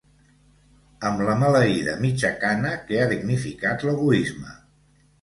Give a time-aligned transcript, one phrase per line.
[1.09, 4.61] Am la maleida mitja-cana que ha dignificat l'egoisme